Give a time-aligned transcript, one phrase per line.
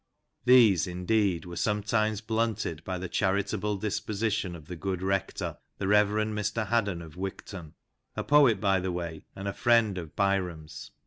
[0.45, 6.07] These, indeed, were sometimes blunted by the charitable disposition of the good rector (the Rev.
[6.07, 7.73] Mr Haddon of Wigton)"—
[8.15, 10.89] a poet, by the way, and a friend of Byrom's.